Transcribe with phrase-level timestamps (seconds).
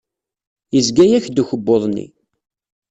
[0.73, 2.07] Yezga-yak-d ukebbuḍ-nni.